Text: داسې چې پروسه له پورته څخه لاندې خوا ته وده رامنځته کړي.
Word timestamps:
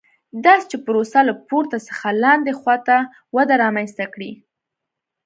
داسې 0.45 0.65
چې 0.71 0.77
پروسه 0.85 1.19
له 1.29 1.33
پورته 1.47 1.77
څخه 1.87 2.07
لاندې 2.23 2.51
خوا 2.59 2.75
ته 2.87 2.97
وده 3.35 3.55
رامنځته 3.63 4.05
کړي. 4.13 4.31